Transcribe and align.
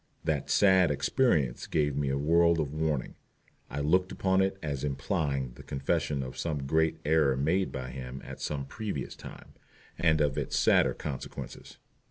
That 0.23 0.49
"sad 0.49 0.89
experience" 0.89 1.67
gave 1.67 1.95
me 1.95 2.09
a 2.09 2.17
world 2.17 2.59
of 2.59 2.73
warning. 2.73 3.13
I 3.69 3.81
looked 3.81 4.11
upon 4.11 4.41
it 4.41 4.57
as 4.63 4.83
implying 4.83 5.51
the 5.51 5.61
confession 5.61 6.23
of 6.23 6.39
some 6.39 6.65
great 6.65 6.97
error 7.05 7.37
made 7.37 7.71
by 7.71 7.91
him 7.91 8.19
at 8.25 8.41
some 8.41 8.65
previous 8.65 9.15
time, 9.15 9.53
and 9.99 10.19
of 10.19 10.39
its 10.39 10.57
sadder 10.57 10.95
consequences. 10.95 11.77